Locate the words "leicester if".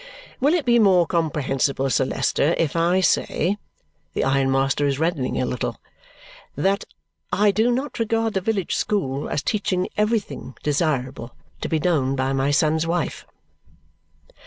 2.05-2.75